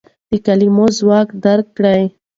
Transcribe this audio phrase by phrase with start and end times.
[0.29, 2.03] د کلمو ځواک درک کړئ.